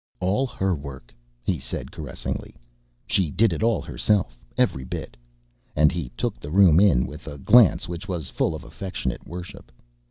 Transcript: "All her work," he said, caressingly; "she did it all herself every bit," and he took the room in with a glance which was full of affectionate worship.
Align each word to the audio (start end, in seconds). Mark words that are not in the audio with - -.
"All 0.19 0.47
her 0.47 0.73
work," 0.75 1.13
he 1.43 1.59
said, 1.59 1.91
caressingly; 1.91 2.55
"she 3.05 3.29
did 3.29 3.53
it 3.53 3.61
all 3.61 3.83
herself 3.83 4.35
every 4.57 4.83
bit," 4.83 5.15
and 5.75 5.91
he 5.91 6.09
took 6.17 6.39
the 6.39 6.49
room 6.49 6.79
in 6.79 7.05
with 7.05 7.27
a 7.27 7.37
glance 7.37 7.87
which 7.87 8.07
was 8.07 8.27
full 8.27 8.55
of 8.55 8.63
affectionate 8.63 9.27
worship. 9.27 9.71